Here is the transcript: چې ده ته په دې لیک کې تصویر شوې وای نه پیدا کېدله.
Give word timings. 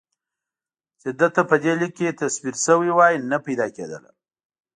چې 1.01 1.09
ده 1.19 1.27
ته 1.35 1.41
په 1.49 1.55
دې 1.63 1.73
لیک 1.79 1.93
کې 1.97 2.17
تصویر 2.21 2.55
شوې 2.65 2.91
وای 2.97 3.15
نه 3.29 3.37
پیدا 3.45 3.67
کېدله. 3.75 4.11